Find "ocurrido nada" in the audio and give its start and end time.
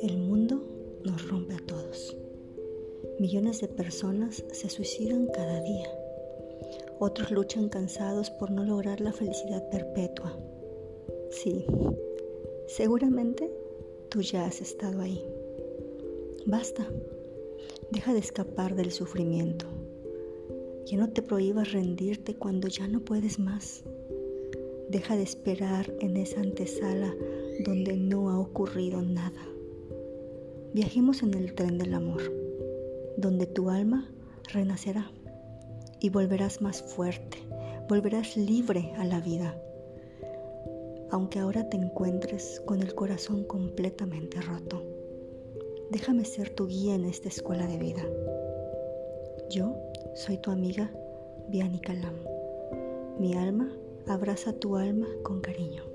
28.38-29.42